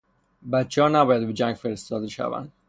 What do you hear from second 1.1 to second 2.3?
به جنگ فرستاده